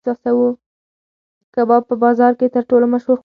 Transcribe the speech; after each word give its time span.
کباب 1.53 1.83
په 1.89 1.95
بازار 2.03 2.31
کې 2.39 2.47
تر 2.55 2.63
ټولو 2.69 2.85
مشهور 2.93 3.07
خوراک 3.07 3.17
و. 3.17 3.19